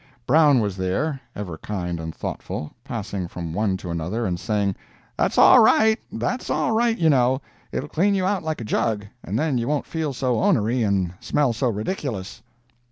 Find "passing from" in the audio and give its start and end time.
2.83-3.53